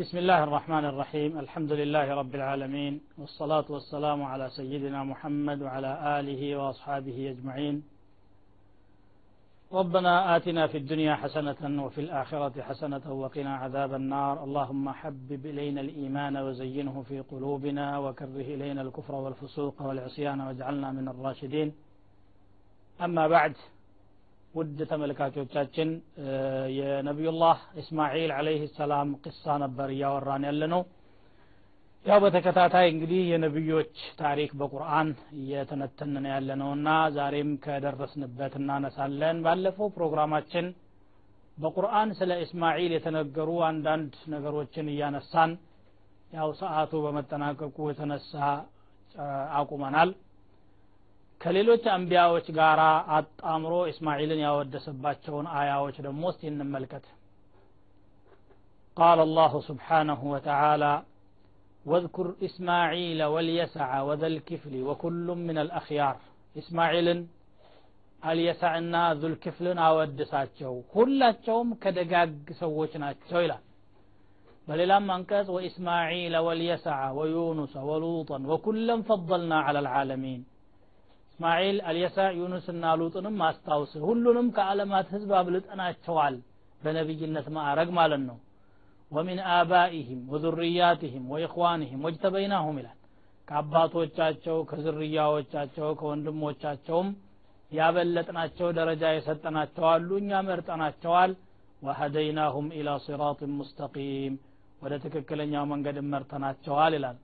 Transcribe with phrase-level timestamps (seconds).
[0.00, 1.38] بسم الله الرحمن الرحيم.
[1.38, 7.82] الحمد لله رب العالمين والصلاة والسلام على سيدنا محمد وعلى آله وأصحابه أجمعين.
[9.72, 14.44] ربنا آتنا في الدنيا حسنة وفي الآخرة حسنة وقنا عذاب النار.
[14.44, 21.72] اللهم حبب إلينا الإيمان وزينه في قلوبنا وكره إلينا الكفر والفسوق والعصيان واجعلنا من الراشدين.
[23.02, 23.54] أما بعد
[24.54, 25.88] ውድ ተመልካቾቻችን
[26.78, 30.82] የነቢዩላህ እስማዒል አለይህ ሰላም ቅሳ ነበር እያወራን ያለ ነው
[32.04, 35.08] ያው በተከታታይ እንግዲህ የነቢዮች ታሪክ በቁርአን
[35.40, 40.68] እየተነተንን ያለ ነው እና ዛሬም ከደረስንበት እናነሳለን። ባለፈው ፕሮግራማችን
[41.58, 45.52] በቁርአን ስለ እስማዒል የተነገሩ አንዳንድ ነገሮችን እያነሳን
[46.32, 48.34] ያው ሰዓቱ በመጠናቀቁ የተነሳ
[49.58, 50.10] አቁመናል
[51.40, 52.80] ከሌሎች አንቢያዎች ጋር
[53.16, 57.06] አጣምሮ እስማኤልን ያወደሰባቸውን አያዎች ደግሞ እስቲ እንመልከት።
[58.96, 60.92] قال الله سبحانه وتعالى
[61.86, 66.16] واذكر إسماعيل واليسع وذا الكفل وكل من الأخيار
[66.60, 67.08] إسماعيل
[68.22, 72.30] اليسع النا ذو الكفل أود ساتشو كل شوم كدقاق
[72.60, 73.58] سووشنا تشويلا
[74.68, 75.16] بل لما
[75.54, 80.40] وإسماعيل واليسع ويونس ولوطا وكلا فضلنا على العالمين
[81.40, 86.34] እስማኤል አልየሳ ዩኑስና ሉጥንም አስታውስ። ሁሉንም ከዓለማት ህዝብ አብልጠናቸዋል
[86.80, 88.36] በነቢይነት ማዕረግ ማለት ነው።
[89.12, 92.98] ወሚን አባኢህም ወዙርያትህም ወኢኽዋንህም ወጅተበይናሁም ይላል።
[93.48, 97.08] ከአባቶቻቸው ከዝርያዎቻቸው ከወንድሞቻቸውም
[97.72, 101.32] ያበለጥናቸው ደረጃ የሰጠናቸው አሉ እኛ መርጠናቸዋል።
[101.82, 104.36] ወሀደይናሁም ኢላ ሲራጥን ሙስተቂም
[104.82, 107.18] ወደ ትክክለኛው መንገድ መርተናቸዋል ይላል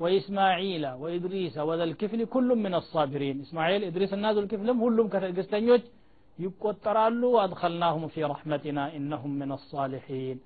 [0.00, 5.82] وإسماعيل وإدريس وذا الكفل كل من الصابرين إسماعيل إدريس الناس الكفل كلهم كتجستنيوج
[6.38, 10.36] يقطرالو وأدخلناهم في رحمتنا إنهم من الصالحين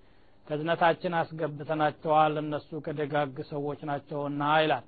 [0.46, 4.84] ከዝነታችን አስገብተናቸዋል እነሱ ከደጋግ ሰዎች ናቸውና ይላል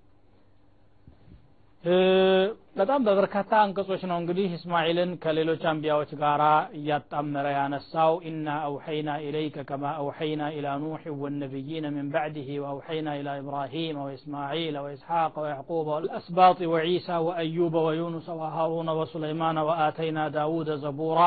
[2.78, 6.40] በጣም በበርካታ አንቀጾች ነው እንግዲህ እስማኤልን ከሌሎች አንቢያዎች ጋር
[6.78, 13.98] እያጣመረ ያነሳው ኢና አውሐይና ኢለይከ ከማ አውሐይና ኢላ ኑሕ ወነቢይነ ምን ባዕድህ ወአውሐይና ኢላ ኢብራሂም
[14.04, 21.20] ወኢስማዒል ወኢስሐቅ ወያዕቁብ ወልአስባጥ ወዒሳ ወአዩበ ወዩኑስ ወሃሩነ ወሱለይማን ወአተይና ዳውደ ዘቡራ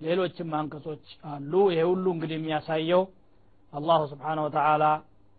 [0.00, 3.02] ሌሎችም አንቀጾች አሉ ይሄ ሁሉ እንግዲህ የሚያሳየው
[3.72, 4.84] አላሁ ስብሓን ወተዓላ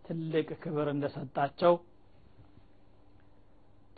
[0.04, 1.74] ትልቅ ክብር እንደሰጣቸው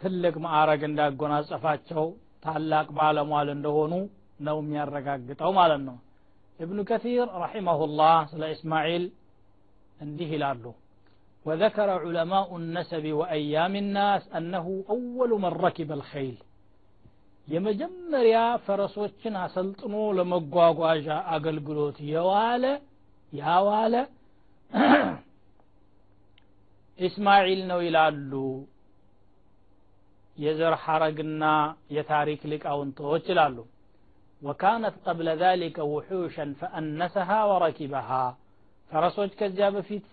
[0.01, 2.05] ትልቅ ማዕረግ እንዳጎናጸፋቸው
[2.45, 3.93] ታላቅ ባለሟል እንደሆኑ
[4.47, 5.97] ነው የሚያረጋግጠው ማለት ነው
[6.61, 9.05] እብኑ ከሲር ረሒመሁላህ ስለ እስማዒል
[9.99, 10.65] እንዲህ ይላሉ
[11.47, 16.37] وذكر علماء النسب وأيام الناس أنه أول من ركب الخيل
[17.49, 18.37] የመጀመሪያ
[18.67, 22.65] ፈረሶችን አሰልጥኖ ለመጓጓዣ አገልግሎት የዋለ
[23.33, 23.95] ያዋለ
[26.99, 28.33] ኢስማዒል ነው ይላሉ
[30.39, 31.45] የዘር ሐረግና
[31.97, 33.57] የታሪክ ሊቃውንቶች ይላሉ
[34.43, 38.11] ወካነት ቀብለ ذلك ውሑሸን ፈአነሰሃ ወረኪበሃ
[38.91, 40.07] ፈረሶች ከዚያ በፊት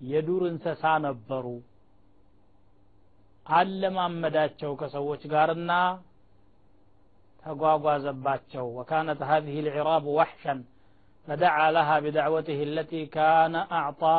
[0.00, 1.46] የዱር እንሰሳ ነበሩ
[3.46, 5.72] አለማመዳቸው ከሰዎች ጋርና
[7.44, 10.54] ተጓጓዘባቸው وكانت هذه العراب وحشا
[11.28, 14.16] فدعا لها بدعوته التي كان أعطى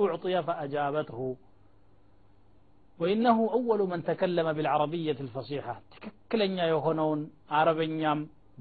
[0.00, 1.20] أعطي فأجابته
[3.00, 7.20] وإنه أول من تكلم بالعربية الفصيحة تككلن يهونون
[7.56, 8.14] عربيا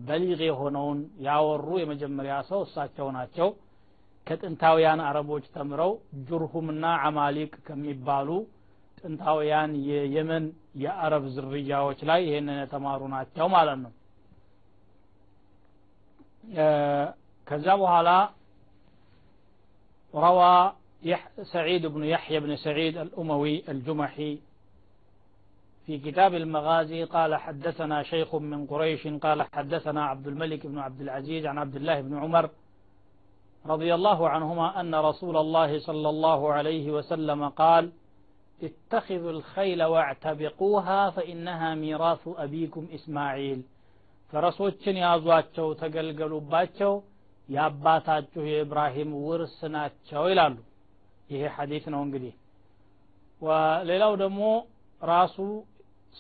[0.07, 0.97] بليغ يهونون
[1.27, 3.49] ياورو يمجمر ياسو ساتشو ناتشو
[4.27, 5.91] ከጥንታውያን አረቦች ተምረው
[6.27, 8.29] ጁርሁምና አማሊቅ ከሚባሉ
[8.99, 10.45] ጥንታውያን የየመን
[10.83, 13.91] የአረብ ዝርያዎች ላይ ይህንን የተማሩ ናቸው ማለት ነው
[17.47, 18.09] ከዛ በኋላ
[21.05, 24.39] ረዋ سعيد بن يحيى بن سعيد الأموي الجمحي
[25.85, 31.45] في كتاب المغازي قال حدثنا شيخ من قريش قال حدثنا عبد الملك بن عبد العزيز
[31.45, 32.49] عن عبد الله بن عمر
[33.65, 37.91] رضي الله عنهما أن رسول الله صلى الله عليه وسلم قال
[38.63, 43.61] اتخذوا الخيل واعتبقوها فإنها ميراث أبيكم إسماعيل
[44.33, 46.91] ፈረሶችን ያዟቸው ተገልገሉባቸው
[47.49, 50.55] የአባታችሁ የኢብራሂም ውርስ ናቸው ይላሉ
[51.30, 52.34] ይሄ ሐዲስ ነው እንግዲህ።
[53.40, 54.40] دمو ደግሞ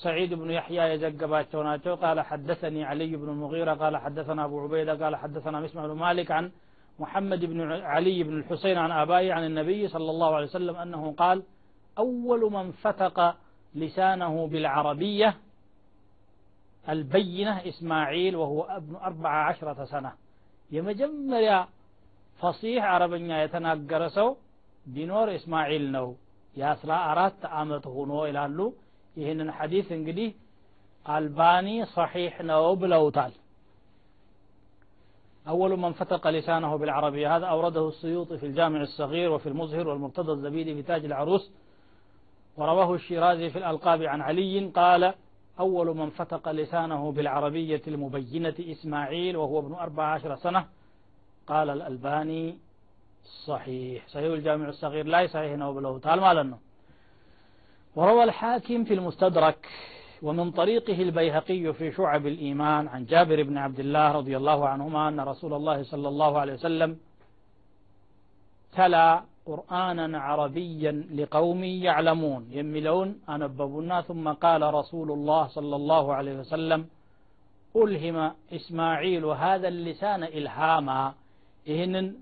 [0.04, 5.16] سعيد بن يحيى يزقبا شوناتو قال حدثني علي بن المغيرة قال حدثنا أبو عبيدة قال
[5.16, 6.44] حدثنا مسمع بن مالك عن
[6.98, 11.42] محمد بن علي بن الحسين عن أبائي عن النبي صلى الله عليه وسلم أنه قال
[11.98, 13.18] أول من فتق
[13.74, 15.30] لسانه بالعربية
[16.88, 20.12] البينة إسماعيل وهو ابن أربع عشرة سنة
[20.72, 21.44] يمجمر
[22.40, 24.28] فصيح عربيا يتناقرسو
[24.85, 26.07] ቢኖር እስማዒል ነው
[26.55, 28.59] የአስራ አራት አመት ሆኖ ይላሉ
[29.17, 30.29] ይህንን ሐዲስ እንግዲህ
[31.05, 31.67] አልባኒ
[31.97, 33.33] ሰሒሕ ነው ብለውታል
[35.47, 40.75] أول من فتق لسانه بالعربية هذا أورده السيوطي في الجامع الصغير وفي المظهر والمرتضى الزبيدي
[40.75, 41.43] في تاج العروس
[42.57, 45.03] ورواه الشيرازي في الألقاب عن علي قال
[45.59, 50.61] أول من فتق لسانه بالعربية المبينة إسماعيل وهو ابن أربع عشر سنة
[51.47, 52.43] قال الألباني
[53.26, 54.08] صحيح.
[54.08, 55.06] صحيح الجامع الصغير.
[55.06, 56.58] لا صحيح نوبله تعال مالنا
[57.96, 59.68] وروى الحاكم في المستدرك
[60.22, 65.20] ومن طريقه البيهقي في شعب الإيمان عن جابر بن عبد الله رضي الله عنهما أن
[65.20, 66.98] رسول الله صلى الله عليه وسلم
[68.76, 72.48] تلا قرآنا عربيا لقوم يعلمون.
[72.50, 73.20] يملون.
[73.28, 76.86] أنببنا ثم قال رسول الله صلى الله عليه وسلم
[77.76, 81.14] ألهم إسماعيل هذا اللسان إلهاما.
[81.68, 82.14] إهن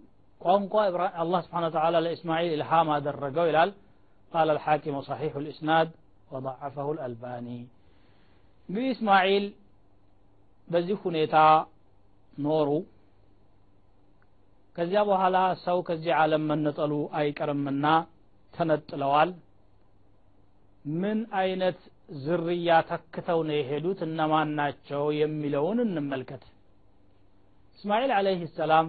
[0.44, 0.78] قومكو
[1.22, 3.46] الله سبحانه وتعالى لإسماعيل إلحام هذا الرقو
[4.34, 5.88] قال الحاكم صحيح الإسناد
[6.32, 7.60] وضعفه الألباني.
[8.72, 9.44] بإسماعيل
[10.70, 11.46] بزيخونيتا
[12.38, 12.78] نورو.
[14.76, 17.94] كذبوا لا سو كذي عالم من نطلو أي كرم منا
[18.54, 19.30] تنت لوال
[21.02, 21.80] من أينت
[22.24, 26.42] زرياتك ተክተውን የሄዱት እነማን ናቸው የሚለውን እንመልከት
[27.76, 28.86] إسماعيل عليه السلام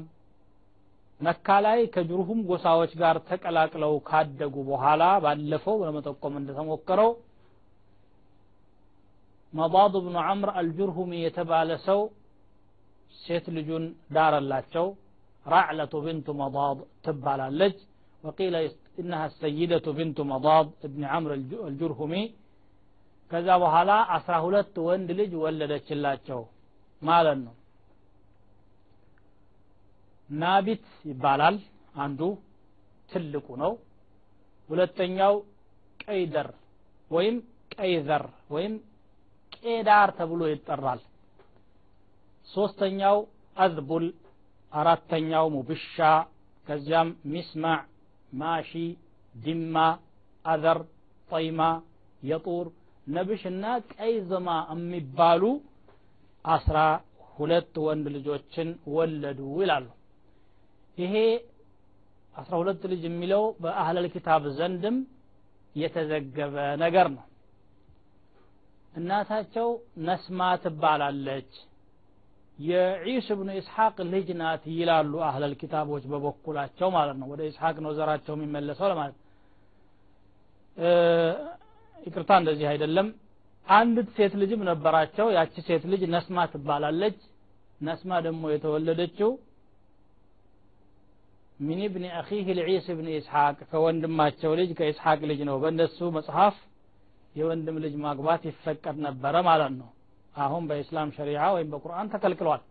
[1.21, 7.11] መካ ላይ ከጅሩሁም ጎሳዎች ጋር ተቀላቅለው ካደጉ በኋላ ባለፈው ለመጠቆም እንደተሞከረው
[9.53, 11.99] መባድ ብኑ ዐምር አልጁርሁሚ የተባለ ሰው
[13.15, 13.83] ሴት ልጁን
[14.15, 14.87] ዳረላቸው።
[15.45, 17.77] ራዕለቱ ብንቱ መዳድ ትባላለች።
[18.23, 18.55] ወቂለ
[19.01, 21.31] ኢነሃ ሰይደቱ ብንቱ መዳድ እብኒ ዐምር
[21.67, 22.13] አልጁርሁሚ
[23.31, 26.41] ከዛ በኋላ አስራ ሁለት ወንድ ልጅ ወለደችላቸው
[27.01, 27.53] ማለት ነው
[30.29, 31.57] ናቢት ይባላል።
[31.95, 32.21] አንዱ
[33.09, 33.73] ትልቁ ነው።
[34.69, 35.35] ሁለተኛው
[35.99, 36.47] ቀይደር
[37.11, 37.35] ወይም
[37.75, 38.23] ቀይዘር
[38.53, 38.73] ወይም
[39.57, 41.01] ቄዳር ተብሎ ይጠራል።
[42.47, 43.17] ሶስተኛው
[43.57, 44.05] አዝቡል
[44.71, 45.95] አራተኛው ሙብሻ
[46.67, 47.81] ከዚያም ሚስማዕ
[48.31, 48.71] ማሺ
[49.35, 49.75] ዲማ
[50.45, 50.79] አዘር
[51.29, 51.61] ጠይማ
[52.21, 52.65] የጡር
[53.07, 53.63] ነብሽና
[53.93, 55.43] ቀይዝማ የሚባሉ
[56.45, 56.77] አስራ
[57.37, 59.85] ሁለት ወንድ ልጆችን ወለዱ ይላሉ
[60.97, 61.15] ይሄ
[62.33, 64.97] አስራ ሁለት ልጅ የሚለው በአህለል ኪታብ ዘንድም
[65.75, 67.23] የተዘገበ ነገር ነው።
[68.93, 69.67] እናታቸው
[70.07, 71.51] ነስማ ትባላለች።
[72.59, 78.33] የዒስ ብኑ ኢስሐቅ ልጅ ናት ይላሉ አህለል ኪታቦች በበኩላቸው ማለት ነው። ወደ ኢስሐቅ ነው ዘራቸው
[78.37, 79.17] የሚመለሰው ለማለት
[81.97, 83.07] ይቅርታ እንደዚህ አይደለም።
[83.67, 87.17] አንዲት ሴት ልጅም ነበራቸው። ያቺ ሴት ልጅ ነስማ ትባላለች።
[87.81, 89.29] ነስማ ደግሞ የተወለደችው
[91.60, 96.56] ሚን ብኒ አኺህ ልዒስ ብኒ ኢስሐቅ ከወንድማቸው ልጅ ከኢስሐቅ ልጅ ነው በእነሱ መጽሐፍ
[97.34, 99.88] የወንድም ልጅ ማግባት ይፈቀድ ነበረ ማለት ነው
[100.36, 102.62] አሁን በኢስላም ሸሪዓ ወይም በቁርአን ተከልክሏል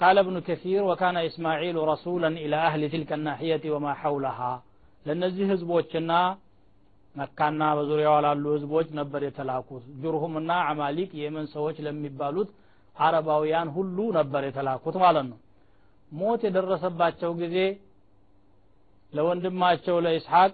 [0.00, 4.52] قال ابن كثير وكان إسماعيل رسولا إلى أهل تلك الناحية وما حولها
[5.06, 6.12] ለእነዚህ ህዝቦችና
[7.14, 12.50] መካና በዙሪያዋ ላሉ ህዝቦች ነበር የተላኩት ጁርሁምና አማሊቅ የመን ሰዎች ለሚባሉት
[12.96, 15.38] አረባውያን ሁሉ ነበር የተላኩት ማለት ነው
[16.12, 17.56] ሞት የደረሰባቸው ጊዜ
[19.12, 20.52] ለወንድማቸው ለኢስሐቅ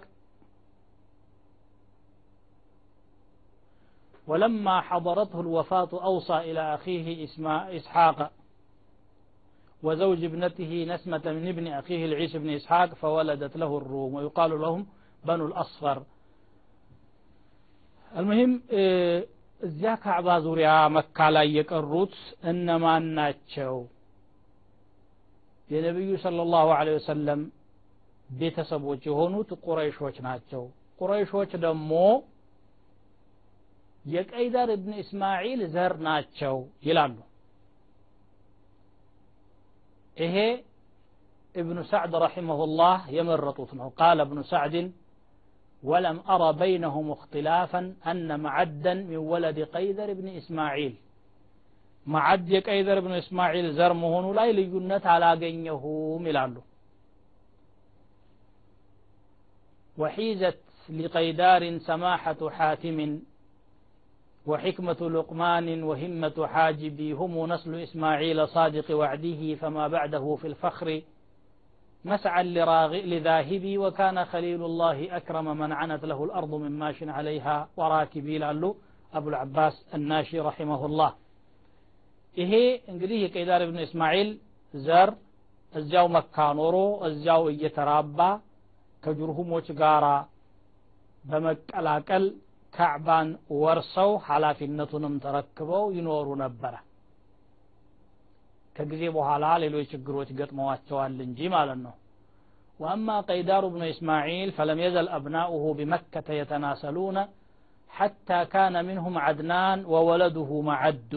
[4.27, 7.07] ولما حضرته الوفاة أوصى إلى أخيه
[7.77, 8.17] إسحاق
[9.83, 14.81] وزوج ابنته نسمة من ابن أخيه العيس بن إسحاق فولدت له الروم ويقال لهم
[15.23, 15.97] بنو الأصفر
[18.11, 18.51] المهم
[19.61, 22.15] እዚያ ካዕባ ዙሪያ መካ ላይ የቀሩት
[22.49, 23.73] እነማን ናቸው
[25.70, 27.40] የነቢዩ ሰለላሁ ዐለይሂ ወሰለም
[28.30, 30.62] ቤተሰቦች የሆኑት ቁረይሾች ናቸው።
[31.00, 31.92] ቁረይሾች ደግሞ
[34.04, 37.16] የቀይደር እብን اسماعيل ዘር ናቸው ይላሉ።
[40.16, 40.36] ይሄ
[41.54, 44.76] ابن سعد رحمه الله يمرطوت قال ابن سعد
[45.82, 50.94] ولم أرى بينهم اختلافا أن معدا من ولد قيدر بن إسماعيل
[52.06, 56.62] معد يقيدر بن إسماعيل زرمهن لا لينت على جنيه ملالو
[59.98, 60.58] وحيزت
[60.90, 63.20] لقيدار سماحة حاتم
[64.46, 71.02] وحكمة لقمان وهمة حاجبي هم نسل إسماعيل صادق وعده فما بعده في الفخر.
[72.04, 72.44] مسعى
[73.04, 78.74] لذاهبي وكان خليل الله أكرم من عنت له الأرض من ماش عليها وراكبي لعله
[79.14, 81.14] أبو العباس الناشي رحمه الله.
[82.37, 82.53] ይሄ
[82.91, 84.29] እንግዲህ የቀይዳር ብን እስማኤል
[84.73, 85.09] ዘር
[85.73, 86.75] እዚያው መካ ኖሮ
[87.07, 88.19] እዚያው እየተራባ
[89.03, 90.05] ከጅርሁሞች ጋራ
[91.23, 92.25] በመቀላቀል
[92.73, 93.29] ካዕባን
[93.61, 96.73] ወርሰው ኃላፊነቱንም ተረክበው ይኖሩ ነበረ
[98.75, 101.95] ከጊዜ በኋላ ሌሎች ችግሮች ገጥመዋቸዋል እንጂ ማለት ነው
[102.79, 107.17] وأما قيدار بن إسماعيل فلم يزل أبناؤه بمكة يتناسلون
[107.89, 111.13] حتى كان منهم عدنان وولده معد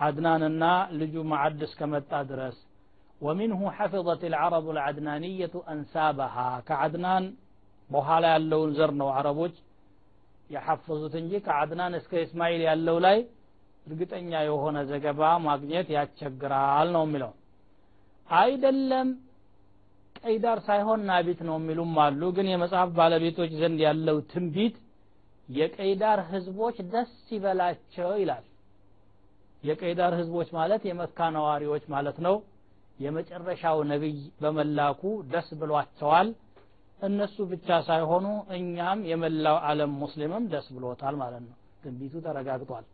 [0.00, 1.98] عدنان النا لجو معد كما
[2.30, 2.58] درس
[3.20, 7.24] ومنه حفظت العرب العدنانية أنسابها كعدنان
[7.90, 9.56] በኋላ ያለውን ዘር ነው አረቦች
[10.50, 13.18] የሐፈዙት እንጂ ከአድናን እስከ እስማኤል ያለው ላይ
[13.86, 17.32] እርግጠኛ የሆነ ዘገባ ማግኘት ያስቸግራል ነው የሚለው
[18.28, 19.08] አይደለም
[20.20, 24.76] ቀይዳር ሳይሆን ናቢት ነው የሚሉም አሉ ግን የመጽሐፍ ባለቤቶች ዘንድ ያለው ትንቢት
[25.48, 28.44] የቀይዳር ህዝቦች ደስ ይበላቸው ይላል
[29.63, 32.35] የቀይዳር ህዝቦች ማለት የመካ ነዋሪዎች ማለት ነው።
[32.99, 35.01] የመጨረሻው ነቢይ በመላኩ
[35.31, 36.27] ደስ ብሏቸዋል።
[36.99, 38.25] እነሱ ብቻ ሳይሆኑ
[38.55, 42.85] እኛም የመላው ዓለም ሙስሊምም ደስ ብሎታል ማለት ነው። ትንቢቱ ተረጋግጧል።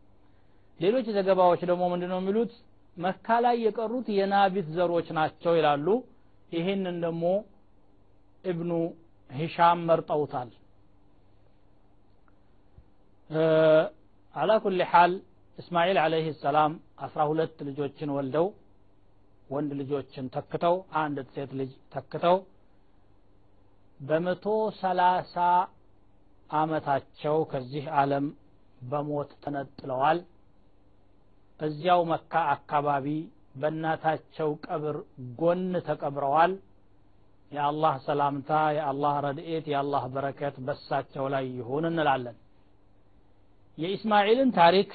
[0.79, 2.51] ሌሎች ዘገባዎች ደግሞ ምንድነው የሚሉት?
[2.97, 5.87] መካ ላይ የቀሩት የናቢት ዘሮች ናቸው ይላሉ።
[6.51, 7.23] ይህንን ደግሞ
[8.43, 8.71] እብኑ
[9.29, 10.49] ሂሻም መርጠውታል።
[14.35, 14.75] አላ ኩል
[15.57, 16.71] እስማኤል አለይህ ሰላም
[17.05, 18.47] አስራ ሁለት ልጆችን ወልደው
[19.49, 22.37] ወንድ ልጆችን ተክተው አንድ ሴት ልጅ ተክተው
[23.99, 24.45] በመቶ
[24.81, 25.35] ሰላሳ
[26.51, 28.25] አመታቸው ከዚህ ዓለም
[28.81, 30.19] በሞት ተነጥለዋል።
[31.59, 33.07] እዚያው መካ አካባቢ
[33.61, 34.97] በእናታቸው ቀብር
[35.39, 36.51] ጎን ተቀብረዋል።
[37.51, 42.37] የአላህ ሰላምታ የአላህ ረድኤት የአላህ በረከት በሳቸው ላይ ይሁን እንላለን።
[43.77, 44.91] የኢስማኤልን ታሪክ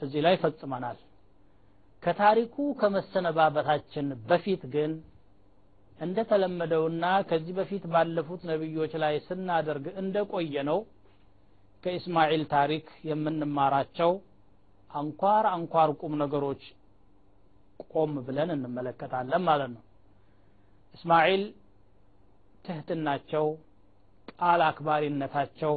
[0.00, 0.98] እዚህ ላይ ፈጽመናል።
[2.02, 4.92] ከታሪኩ ከመሰነባበታችን በፊት ግን
[5.98, 10.78] እንደተለመደውና ከዚህ በፊት ባለፉት ነቢዮች ላይ ስናደርግ እንደቆየ ነው
[11.84, 14.10] ከኢስማኤል ታሪክ የምንማራቸው
[14.90, 16.62] አንኳር አንኳር ቁም ነገሮች
[17.90, 19.82] ቆም ብለን እንመለከታለን ማለት ነው።
[20.94, 21.42] እስማኤል
[22.64, 23.46] ትህትናቸው
[24.32, 25.74] ቃል አክባሪነታቸው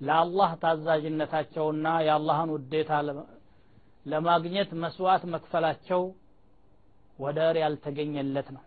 [0.00, 2.90] ለአላህ ታዛዥነታቸውና የአላህን ውዴታ
[4.06, 6.02] ለማግኘት መስዋዕት መክፈላቸው
[7.18, 8.62] ወደር ያልተገኘለት ነው።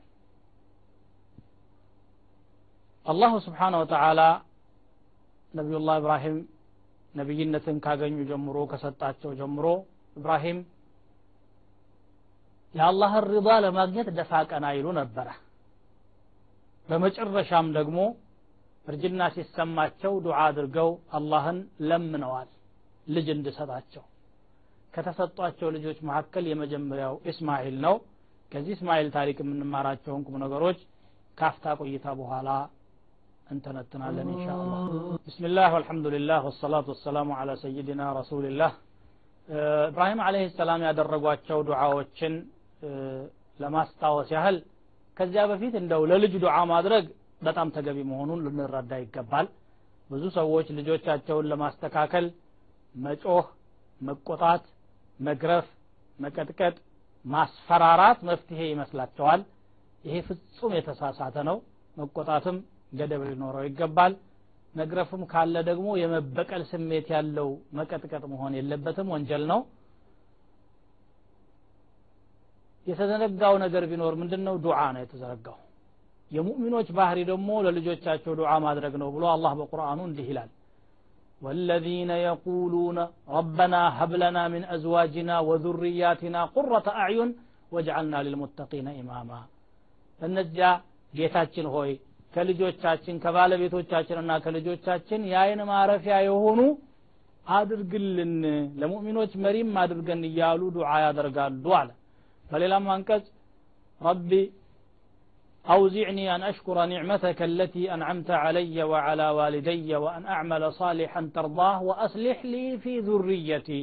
[3.06, 4.22] አላሁ ስብሓነ ወተዓላ
[5.54, 6.38] ነቢዩላህ ኢብራሂም
[7.14, 9.66] ነቢይነትን ካገኙ ጀምሮ ከሰጣቸው ጀምሮ
[10.16, 10.60] ኢብራሂም
[12.74, 15.28] የአላህን ሪዳ ለማግኘት ደፋ ቀና ይሉ ነበረ።
[16.90, 18.00] በመጨረሻም ደግሞ
[18.86, 21.58] እርጅና ሲሰማቸው ዱዓ አድርገው አላህን
[21.90, 22.50] ለምነዋል
[23.08, 24.04] ልጅ እንድሰጣቸው
[24.98, 27.96] ከተሰጧቸው ልጆች መካከል የመጀመሪያው እስማኤል ነው።
[28.52, 30.80] ከዚህ እስማኤል ታሪክ የምንማራቸውን ቁም ነገሮች
[31.38, 32.50] ካፍታ ቆይታ በኋላ
[33.48, 34.80] እንተነትናለን እንሻ አላህ
[35.26, 35.74] ብስሚላህ
[36.48, 38.72] ወሰላቱ ወሰላሙ አላ ሰይድና ረሱልላህ
[39.88, 42.34] ኢብራሂም አለህ ሰላም ያደረጓቸው ዱዓዎችን
[43.60, 44.58] ለማስታወስ ያህል
[45.18, 47.06] ከዚያ በፊት እንደው ለልጅ ዱዓ ማድረግ
[47.42, 49.48] በጣም ተገቢ መሆኑን ልንረዳ ይገባል።
[50.10, 52.26] ብዙ ሰዎች ልጆቻቸውን ለማስተካከል
[52.96, 53.46] መጮህ
[54.02, 54.64] መቆጣት
[55.20, 55.68] መግረፍ
[56.20, 56.76] መቀጥቀጥ
[57.26, 59.42] ማስፈራራት መፍትሄ ይመስላቸዋል።
[60.04, 61.58] ይሄ ፍጹም የተሳሳተ ነው።
[61.98, 62.58] መቆጣትም
[62.94, 64.14] ገደብ ሊኖረው ይገባል።
[64.76, 69.62] መግረፍም ካለ ደግሞ የመበቀል ስሜት ያለው መቀጥቀጥ መሆን የለበትም። ወንጀል ነው።
[72.88, 75.58] የተዘነጋው ነገር ቢኖር ምንድን ነው ዱዓ ነው የተዘረጋው
[76.32, 80.50] የሙእሚኖች ባህሪ ደግሞ ለልጆቻቸው ዱዓ ማድረግ ነው ብሎ አላህ በቁርአኑ እንዲህ ይላል
[81.43, 82.99] والذين يقولون
[83.39, 87.29] ربنا هب لنا من أزواجنا وذرياتنا قرة أعين
[87.73, 89.41] واجعلنا للمتقين إماما
[90.21, 90.67] እነዚያ
[91.13, 91.91] ጌታችን ሆይ
[92.35, 96.61] ከልጆቻችን ከባለቤቶቻችንና ከልጆቻችን የአይን ማረፊያ የሆኑ
[97.47, 98.35] አድርግልን
[98.81, 101.91] ለሙእሚኖች መሪም አድርገን እያሉ ዱዓ ያደርጋሉ አለ
[102.45, 103.25] በሌላም አንቀጽ
[104.01, 104.31] ረቢ
[105.67, 112.65] أوزعني أن أشكر نعمتك التي أنعمت علي وعلى والدي وأن أعمل صالحا ترضاه وأصلح لي
[112.79, 113.83] في ذريتي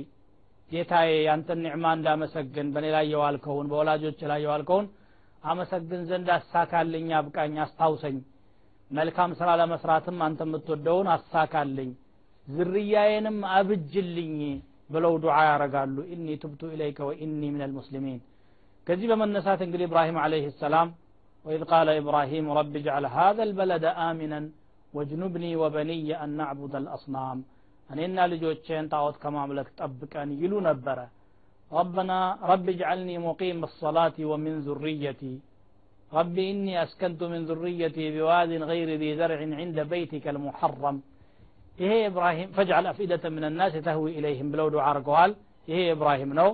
[0.71, 4.88] ጌታዬ ያንተን ኒዕማ እንዳመሰግን በእኔ ላይ የዋልከውን በወላጆች ላይ የዋልከውን
[5.43, 8.17] አመሰግን ዘንድ አሳካልኝ አብቃኝ አስታውሰኝ
[8.91, 11.89] መልካም ስራ ለመስራትም አንተ የምትወደውን አሳካልኝ
[12.47, 14.35] ዝርያዬንም አብጅልኝ
[14.93, 18.19] ብለው ዱዓ ያረጋሉ ኢኒ ትብቱ ኢለይከ ወኢኒ ምን ልሙስሊሚን
[18.88, 20.89] ከዚህ በመነሳት እንግዲህ ኢብራሂም አለይህ ሰላም
[21.45, 24.39] وإذ قال إبراهيم رب اجعل هذا البلد آمنا
[24.93, 27.38] واجنبني وبني أن نعبد الأصنام
[27.89, 30.99] እኔና ልጆቼን ጣዖት ከማምለክ ጠብቀን ይሉ ነበረ
[31.71, 32.11] ረበና
[32.49, 35.21] ረቢ ጅዓልኒ ሙቂም ሰላቲ ወሚን ዙርየቲ
[36.11, 40.97] رب إني أسكنت من ذريتي بواد غير ذي زرع عند بيتك المحرم
[41.81, 45.31] ይሄ ኢብራሂም ፈጅዓል አፍኢደተ ምን ናስ ተህዊ ኢለይህም ብለው ዱዓ አድርገዋል
[45.69, 46.49] ይሄ ኢብራሂም ነው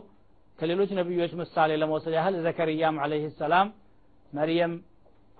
[0.60, 3.68] ከሌሎች ነቢዮች ምሳሌ ለመውሰድ ያህል ዘከርያም አለይህ ሰላም
[4.39, 4.73] مريم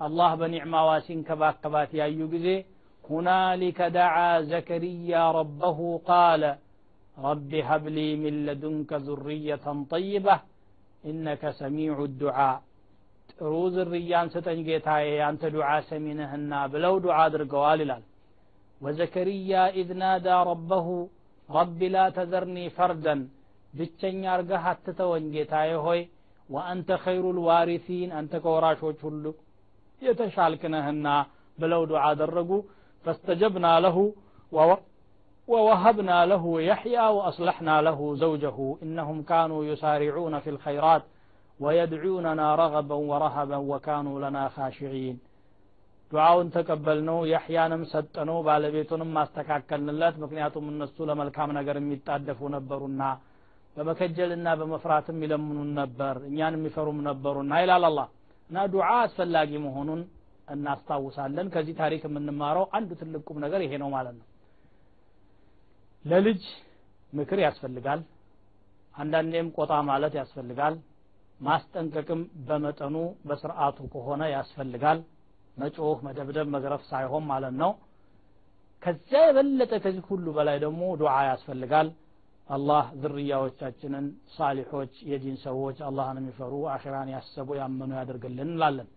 [0.07, 2.57] الله بنعمة واسين كبات كبات يا يجزي
[3.11, 5.79] هنالك دعا زكريا ربه
[6.11, 6.43] قال
[7.29, 10.37] رب هب لي من لدنك ذرية طيبة
[11.09, 12.63] إنك سميع الدعاء.
[13.41, 18.03] روز الريان ستنجي جيتاي أنت دعاء سمينه بلو دعاء درقوال
[18.83, 20.87] وزكريا إذ نادى ربه
[21.59, 23.17] رب لا تذرني فردا
[23.77, 25.47] بچن يارغا حتى تو انجي
[25.85, 26.09] هوي
[26.50, 29.26] ወአንተ ኸይሩ ልዋሪሲን አንተ ከወራሾች ሁሉ
[30.02, 31.08] የተሻልክ ነህና
[31.58, 32.52] ብለው ዱዓ አደረጉ
[33.06, 33.98] ፈስተጀብና ለሁ
[35.48, 41.04] ووهبنا له يحيى وأصلحنا له زوجه إنهم كانوا يسارعون في الخيرات
[41.60, 45.18] ويدعوننا رغبا ورهبا وكانوا لنا خاشعين
[46.12, 53.02] ዱዓውን ተቀበልነው ያሕያንም ሰጠነው ባለቤቱንም ማስተካከልንለት ምክንያቱም እነሱ ለመልካም ነገር የሚጣደፉ ነበሩና
[53.81, 58.09] በመከጀልና በመፍራትም ይለምኑን ነበር እኛን የሚፈሩም ነበሩና ይላል አላህ።
[58.51, 60.01] እና ዱዓ አስፈላጊ መሆኑን
[60.49, 64.27] እናስታውሳለን። ከዚህ ታሪክ የምንማረው አንዱ ትልቅ ቁም ነገር ይሄ ነው ማለት ነው።
[66.05, 66.43] ለልጅ
[67.13, 68.01] ምክር ያስፈልጋል
[68.95, 70.75] አንዳንዴም ቆጣ ማለት ያስፈልጋል
[71.41, 72.97] ማስጠንቀቅም በመጠኑ
[73.29, 74.99] በስርዓቱ ከሆነ ያስፈልጋል።
[75.57, 77.73] መጮህ መደብደብ መግረፍ ሳይሆን ማለት ነው።
[78.83, 81.89] ከዚያ የበለጠ ከዚህ ሁሉ በላይ ደግሞ ዱዓ ያስፈልጋል
[82.51, 88.89] አላህ ዝርያዎቻችንን ሳሊሖች የዲን ሰዎች አላህን የሚፈሩ አኺራን ያሰቡ ያመኑ ያደርግልን እንላለን።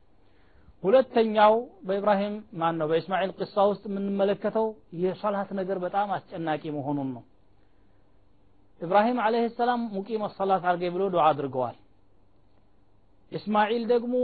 [0.83, 1.53] ሁለተኛው
[1.87, 4.65] በኢብራሂም ማን ነው በእስማኤል ቅሳ ውስጥ የምንመለከተው
[5.03, 7.23] የሰላት ነገር በጣም አስጨናቂ መሆኑን ነው።
[8.81, 11.77] ኢብራሂም አለህ ሰላም ሙቂም ሰላት አድርገ ብሎ ዱዓ አድርገዋል።
[13.31, 14.15] እስማኤል ደግሞ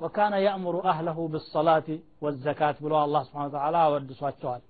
[0.00, 1.86] ወካነ ያእምሩ አህለሁ ብሰላት
[2.24, 4.62] ወዘካት ብሎ አላ ስብሓን ተላ አወድሷቸዋል።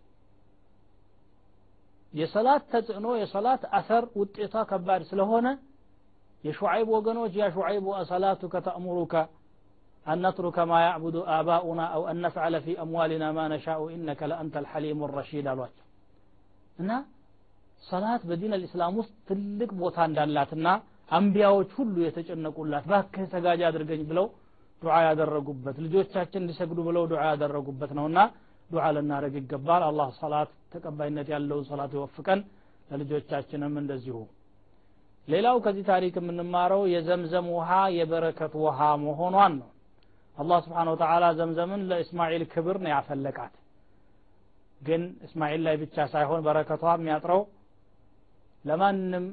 [2.16, 5.46] የሰላት ተጽዕኖ የሰላት አሰር ውጤቷ ከባድ ስለሆነ
[6.44, 9.14] የሹዓይብ ወገኖች ያ ሹዓይብ አሰላቱከ ተእሙሩከ
[10.06, 15.84] አንነትሩከ ማ ያዕቡዱ አባኡና አው አነፍዓለ ፊ አምዋሊና ማ ነሻኡ ኢነከ ለአንተ ልሐሊሙ ረሺድ አሏቸው።
[16.78, 16.90] እና
[17.82, 20.68] ሰላት በዲን አልእስላም ውስጥ ትልቅ ቦታ እንዳላትና
[21.10, 24.26] አንቢያዎች ሁሉ የተጨነቁላት ባክህ ሰጋጅ አድርገኝ ብለው
[24.82, 28.18] ዱዓ ያደረጉበት ልጆቻችን እንዲሰግዱ ብለው ዱዓ ያደረጉበት ነውና
[28.70, 32.40] ዱዓ ልናደረግ ይገባል። አላህ ሰላት ተቀባይነት ያለውን ሰላት ይወፍቀን።
[32.90, 34.16] ለልጆቻችንም እንደዚሁ።
[35.28, 39.70] ሌላው ከዚህ ታሪክ የምንማረው የዘምዘም ውሃ የበረከት ውሃ መሆኗን ነው።
[40.36, 43.54] አላህ ስብሓን ወተላ ዘምዘምን ለእስማኤል ክብር ነው ያፈለቃት።
[44.80, 47.42] ግን እስማኤል ላይ ብቻ ሳይሆን በረከቷ የሚያጥረው
[48.64, 49.26] ለማንም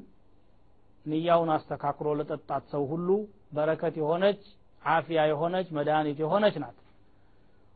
[1.05, 3.09] ንያውን አስተካክሎ ለጠጣት ሰው ሁሉ
[3.55, 4.41] በረከት የሆነች
[4.83, 6.77] አፍያ የሆነች መድኃኒት የሆነች ናት።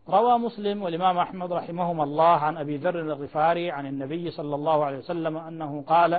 [0.07, 4.99] روى مسلم والإمام أحمد رحمهما الله عن أبي ذر الغفاري عن النبي صلى الله عليه
[4.99, 6.13] وسلم أنه قال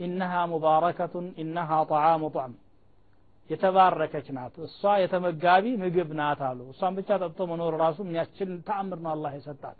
[0.00, 2.54] إنها مباركة إنها طعام طعم
[3.50, 9.10] የተባረከች ናት እሷ የተመጋቢ ምግብ ናት አሉ እሷን ብቻ ጠጥቶ መኖር ራሱ የሚያስችል ተአምር ነው
[9.14, 9.78] አላህ የሰጣት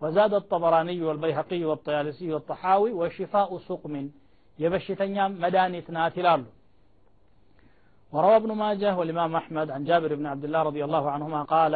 [0.00, 3.94] وزاد الطبراني والبيهقي والطيالسي والطحاوي وشفاء سقم
[4.58, 6.42] يبشتنيا مدانيت نات ይላሉ
[8.12, 11.72] وروى ابن ماجه والإمام أحمد عن جابر بن عبد الله رضي الله عنهما قال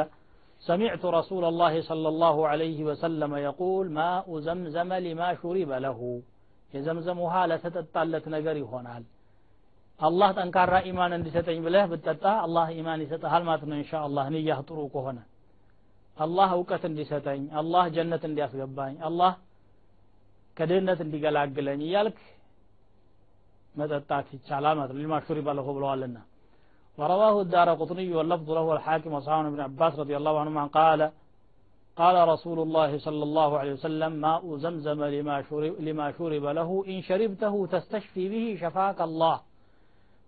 [0.63, 6.01] سمعت رسول الله صلى الله عليه وسلم يقول ماء زمزم لما شرب له
[6.73, 9.05] የዘምዘም ውሃ ለተጠጣለት ነገር ይሆናል
[10.01, 14.79] አላህ ጠንካራ ኢማን እንዲሰጠኝ ብለህ ብትጠጣ አላህ ኢማን ይሰጠሃል ማለት ነው እንሻ አላህ ንያህ ጥሩ
[14.95, 15.19] ከሆነ
[16.17, 19.33] አላህ እውቀት እንዲሰጠኝ አላህ ጀነት እንዲያስገባኝ አላህ
[20.57, 22.19] ከድህነት እንዲገላግለኝ እያልክ
[23.75, 26.19] መጠጣት ይቻላል ማለት ነው ሊማ ሹሪበ ለሁ ብለዋልና
[26.98, 31.12] ورواه الدار قطني واللفظ له الحاكم وصحابه بن عباس رضي الله عنهما قال
[31.96, 37.02] قال رسول الله صلى الله عليه وسلم ماء زمزم لما شرب, لما شرب له إن
[37.02, 39.42] شربته تستشفي به شفاك الله.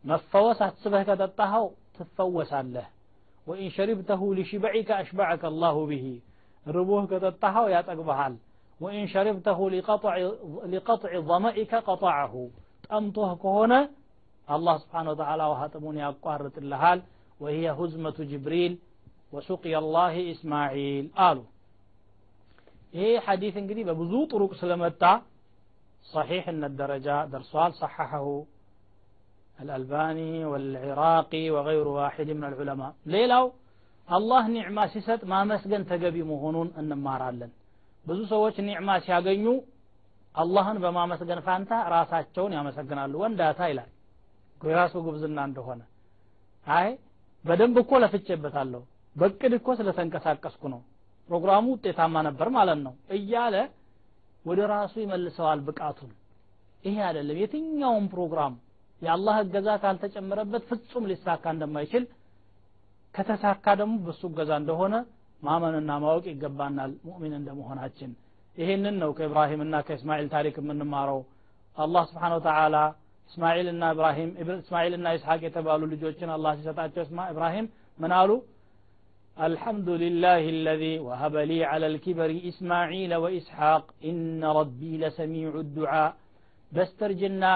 [0.06, 2.88] مفوس هتسبه كتطهو تفوس له
[3.48, 6.20] وإن شربته لشبعك أشبعك الله به.
[6.68, 8.36] ربوه كتطهو يتقبحل
[8.82, 10.18] وإن شربته لقطع,
[10.66, 12.50] لقطع ظمئك قطعه.
[12.92, 13.90] أنطهك هنا
[14.48, 17.00] አላህ ስብሓን ወተላ ውሃጥሙን ያቋርጥልሃል
[17.40, 18.74] ወህየ ሁዝመቱ ጅብሪል
[19.36, 21.40] ወሱቅየ ላህ ኢስማዒል አሉ
[22.94, 25.02] ይሄ ሐዲት እንግዲህ በብዙ ጥሩቅ ስለመጣ
[26.06, 28.26] صحيحነት ደረጃ ደርሷል صححه
[29.58, 33.46] الألباني والعراقي وغير واحد من العلماء ليلاو
[34.08, 37.52] الله نعمة سيست ما مسجن تجبي مهونون أن مارالن
[38.06, 39.46] ብዙ ሰዎች ኒዕማ ሲያገኙ
[40.36, 43.90] አላህን በማመስገን ፋንታ ራሳቸውን ያመሰግናሉ ወንዳታ ይላል
[44.66, 45.82] የራሱ ጉብዝና እንደሆነ።
[46.68, 46.90] አይ
[47.46, 48.82] በደንብ እኮ ለፍቼበታለሁ።
[49.16, 50.82] በቅድ እኮ ስለተንቀሳቀስኩ ነው።
[51.30, 53.56] ፕሮግራሙ ውጤታማ ነበር ማለት ነው እያለ
[54.46, 56.12] ወደ ራሱ ይመልሰዋል ብቃቱን።
[56.84, 58.56] ይሄ አይደለም። የትኛውም ፕሮግራም
[59.02, 62.04] የአላህ እገዛ ካልተጨመረበት ፍጹም ሊሳካ እንደማይችል
[63.16, 64.96] ከተሳካ ደግሞ በሱ እገዛ እንደሆነ
[65.42, 68.12] ማመንና ማወቅ ይገባናል ሙእሚን እንደመሆናችን።
[68.58, 71.20] ይህንን ነው ከኢብራሂምና ከእስማኤል ታሪክ የምንማረው።
[71.78, 72.76] አላህ ስብሓን ወተዓላ
[73.31, 74.31] እስማኤልና ኢብራሂም
[74.63, 78.31] እስማኤልና ኢስሐቅ የተባሉ ልጆችን አላህ ሲሰጣቸው ኢብራሂም ምን አሉ
[79.37, 86.11] الحمد لله الذي وهب لي على الكبر إسماعيل وإسحاق إن ربي لسميع الدعاء
[86.73, 87.53] بسترجنا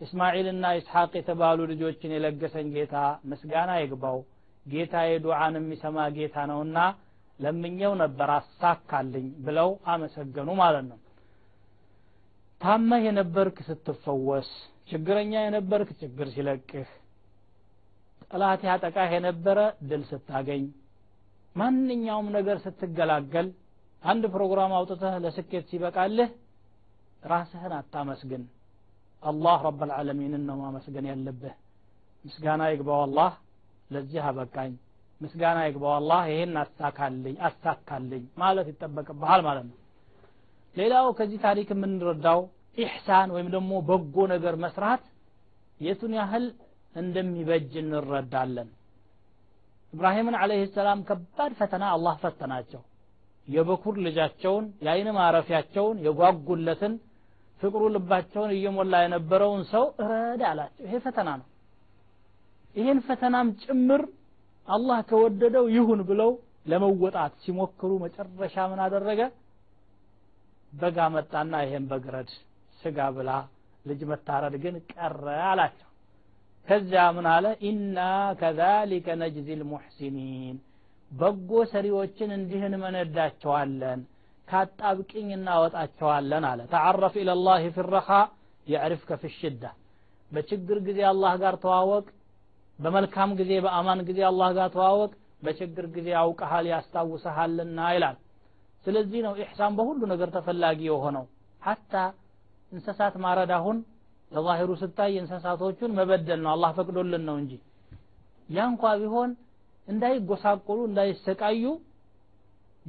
[0.00, 4.18] إسماعيلنا إسحاق يتبالو لجوجين يلقسن جيتا مسقانا يقباو
[4.66, 6.78] ጌታ የዱዓን የሚሰማ ጌታ ነውና
[7.40, 10.98] ለምኘው ነበር አሳካልኝ ብለው አመሰገኑ ማለት ነው
[12.60, 14.50] ታመህ የነበርክ ስትፈወስ
[14.91, 16.89] ችግረኛ የነበርክ ችግር ሲለቅህ
[18.25, 20.63] ጠላት ያጠቃህ የነበረ ድል ስታገኝ
[21.55, 23.47] ማንኛውም ነገር ስትገላገል
[24.03, 26.29] አንድ ፕሮግራም አውጥተህ ለስኬት ሲበቃልህ
[27.23, 28.43] ራስህን አታመስግን።
[29.23, 31.55] አላህ ረብ ልዓለሚንን ነው ማመስገን ያለብህ።
[32.25, 33.31] ምስጋና ይግባው አላህ
[33.89, 34.71] ለዚህ አበቃኝ።
[35.21, 39.77] ምስጋና ይግባው አላህ ይሄን አሳካልኝ አሳካልኝ ማለት ይጠበቅብሃል ማለት ነው።
[40.75, 42.41] ሌላው ከዚህ ታሪክ የምንረዳው
[42.77, 45.03] ኢሕሳን ወይም ደግሞ በጎ ነገር መስራት
[45.79, 46.45] የቱን ያህል
[46.95, 48.69] እንደሚበጅ እንረዳለን።
[49.93, 52.81] ኢብራሂምን አለህ ሰላም ከባድ ፈተና አላህ ፈተናቸው።
[53.47, 56.93] የበኩር ልጃቸውን የአይን ማረፊያቸውን የጓጉለትን
[57.61, 61.47] ፍቅሩ ልባቸውን እየሞላ የነበረውን ሰው እረድ አላቸው። ይሄ ፈተና ነው።
[62.75, 64.01] ይህን ፈተናም ጭምር
[64.67, 66.31] አላህ ከወደደው ይሁን ብለው
[66.71, 69.21] ለመወጣት ሲሞክሩ መጨረሻ ምን አደረገ?
[70.73, 72.29] በጋ መጣና ይሄን በግረድ
[72.81, 73.31] ስጋ ብላ
[73.85, 75.87] ልጅ መታረድ ግን ቀረ አላቸው።
[76.67, 77.45] ከዚያ ምን አለ?
[77.61, 77.97] ኢና
[78.39, 80.57] ከዛሊከ ነጅዚ ልሙሕሲኒን
[81.11, 84.01] በጎ ሰሪዎችን እንዲህ እንመነዳቸዋለን
[84.47, 88.09] ካጣብቅኝ እናወጣቸዋለን አለ። ተዓረፍ ኢለላህ ፊ ረኻ
[88.67, 89.63] የዕሪፍከ ፊ ሽዳ
[90.31, 92.05] በችግር ጊዜ አላህ ጋር ተዋወቅ
[92.79, 95.11] በመልካም ጊዜ በአማን ጊዜ አላህ ጋር ተዋወቅ
[95.43, 98.17] በችግር ጊዜ ያውቀሃል ያስታውሰሃልና ይላል።
[98.85, 101.25] ስለዚህ ነው ኢሕሳን በሁሉ ነገር ተፈላጊ የሆነው።
[101.61, 101.93] ሐታ
[102.74, 103.78] እንስሳት ማረድ አሁን
[104.34, 107.52] ለዛሂሩ ስታይ እንስሳቶቹን መበደል ነው አላህ ፈቅዶልን ነው እንጂ
[108.56, 109.30] ያ እንኳ ቢሆን
[109.92, 111.64] እንዳይጎሳቆሉ እንዳይሰቃዩ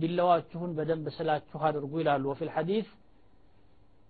[0.01, 2.87] ቢላዋችሁን በደንብ ስላችሁ አድርጉ ይላሉ وفي الحديث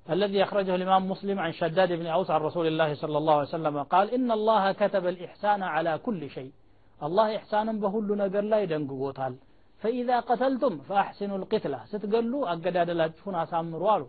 [0.07, 3.75] الذي أخرجه الإمام مسلم عن شداد بن أوس عن رسول الله صلى الله عليه وسلم
[3.93, 6.51] قال إن الله كتب الإحسان على كل شيء
[7.07, 9.33] الله إحسانا بهل نقر لا يدنقوتال
[9.81, 14.07] فإذا قتلتم فأحسنوا القتلة ستقلوا أقداد لا تشون أسامروا له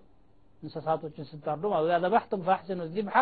[0.63, 3.15] እንስሳቶችን ስታርዱ ማለት ያ ዘበሕቱም ፈሕሲኑ ዚብሓ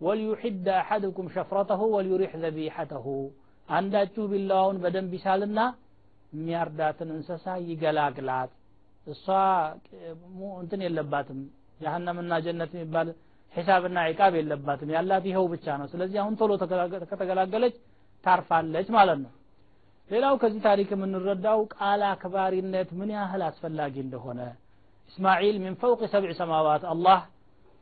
[0.00, 3.06] ወልዩሒድ አሐድኩም ሸፍረተሁ ወልዩሪሕ ዘቢሐተሁ።
[3.68, 5.60] አንዳችሁ ቢላዋውን በደንብ ይሳልና
[6.32, 8.50] የሚያርዳትን እንስሳ ይገላግላት።
[9.06, 9.26] እሷ
[10.60, 11.38] እንትን የለባትም።
[11.80, 13.08] ጀሀነምና ጀነት የሚባል
[13.54, 16.52] ሒሳብና ዒቃብ የለባትም። ያላት ይኸው ብቻ ነው። ስለዚህ አሁን ቶሎ
[17.10, 17.74] ከተገላገለች
[18.24, 19.32] ታርፋለች ማለት ነው።
[20.10, 24.40] ሌላው ከዚህ ታሪክ የምንረዳው ቃል አክባሪነት ምን ያህል አስፈላጊ እንደሆነ።
[25.11, 27.19] እስማዒል ሚን ፈውቅ ሰብዕ ሰማዋት አላህ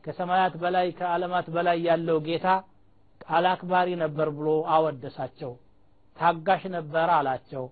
[0.04, 2.48] ከሰማያት በላይ ከዓለማት በላይ ያለው ጌታ
[3.20, 5.52] ቃል አክባሪ ነበር ብሎ አወደሳቸው
[6.16, 7.64] ታጋሽ ነበር አላቸው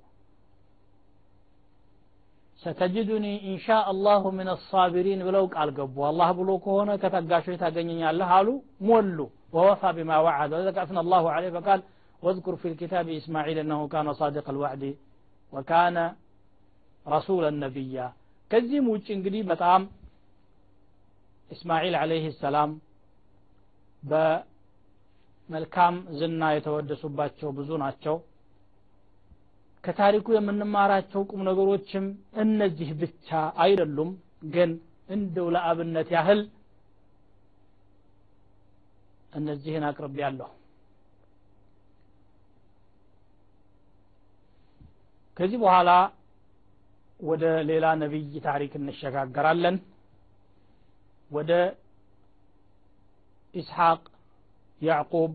[2.62, 8.48] ሰተጅዱኒ ኢንሻ አላሁ ምን አሳቢሪን ብለው ቃል ገቡ አላህ ብሎ ከሆነ ከታጋሾች ታገኘኛለህ አሉ
[8.88, 9.18] ሞሉ
[9.56, 11.82] ወወፋ ቢማ ወዓድ ወዘከ አስና አላሁ ዐለይህ ፈቃል
[12.22, 14.84] واذكر في الكتاب إسماعيل أنه كان صادق الوعد
[15.52, 15.96] وكان
[17.06, 18.06] رسولا نبيا
[18.51, 19.81] ከዚህም ውጭ እንግዲህ በጣም
[21.49, 22.71] እስማኤል አለይህ ሰላም
[24.03, 28.15] በመልካም ዝና የተወደሱባቸው ብዙ ናቸው።
[29.83, 32.05] ከታሪኩ የምንማራቸው ቁም ነገሮችም
[32.43, 33.29] እነዚህ ብቻ
[33.63, 34.11] አይደሉም።
[34.53, 34.71] ግን
[35.09, 36.41] እንደው ለአብነት ያህል
[39.33, 40.49] እነዚህን አቅርቤ ያለሁ
[45.37, 45.89] ከዚህ በኋላ
[47.19, 49.77] ወደ ሌላ ነቢይ ታሪክ እንሸጋገራለን።
[51.31, 51.51] ወደ
[53.53, 54.01] ኢስሐቅ
[54.81, 55.31] ያዕቁብ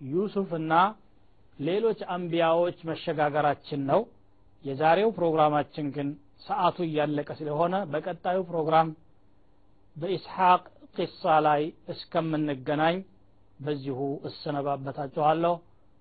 [0.00, 0.72] ዩሱፍና
[1.58, 4.00] ሌሎች አንቢያዎች መሸጋገራችን ነው።
[4.64, 6.08] የዛሬው ፕሮግራማችን ግን
[6.46, 8.88] ሰዓቱ እያለቀ ስለሆነ በቀጣዩ ፕሮግራም
[9.96, 10.62] በኢስሐቅ
[10.96, 12.96] ቂሳ ላይ እስከምንገናኝ
[13.60, 15.54] በዚሁ እሰነባበታችኋለሁ።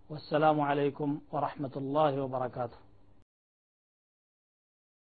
[0.09, 2.81] ወሰላሙ አለይኩም ወረሕመቱላህ ወበረካቱሁ